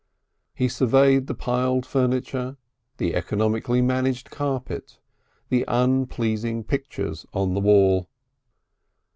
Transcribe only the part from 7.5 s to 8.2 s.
the wall.